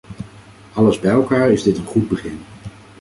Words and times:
Alles 0.73 0.99
bij 0.99 1.11
elkaar 1.11 1.49
is 1.51 1.63
dit 1.63 1.77
een 1.77 1.85
goed 1.85 2.07
begin. 2.09 2.41